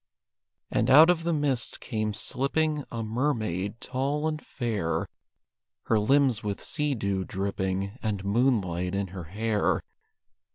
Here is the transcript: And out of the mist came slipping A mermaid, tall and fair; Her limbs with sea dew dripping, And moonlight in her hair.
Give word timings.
And 0.71 0.89
out 0.89 1.11
of 1.11 1.21
the 1.23 1.31
mist 1.31 1.79
came 1.79 2.11
slipping 2.15 2.85
A 2.91 3.03
mermaid, 3.03 3.79
tall 3.79 4.27
and 4.27 4.41
fair; 4.43 5.05
Her 5.83 5.99
limbs 5.99 6.41
with 6.43 6.59
sea 6.59 6.95
dew 6.95 7.23
dripping, 7.23 7.99
And 8.01 8.25
moonlight 8.25 8.95
in 8.95 9.09
her 9.09 9.25
hair. 9.25 9.83